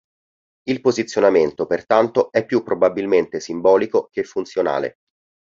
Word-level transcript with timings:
Il 0.63 0.81
posizionamento, 0.81 1.67
pertanto, 1.67 2.31
è 2.31 2.43
più 2.43 2.63
probabilmente 2.63 3.39
simbolico 3.39 4.07
che 4.11 4.23
funzionale. 4.23 4.95